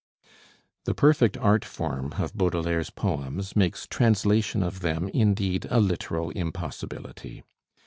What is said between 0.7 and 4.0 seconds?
The perfect art form of Baudelaire's poems makes